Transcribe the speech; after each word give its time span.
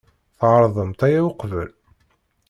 Tɛerḍemt 0.39 0.99
aya 1.07 1.21
uqbel? 1.29 1.69